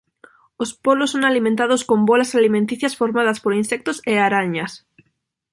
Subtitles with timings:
[0.63, 4.71] Os polos son alimentados con bolas alimenticias formadas por insectos e arañas.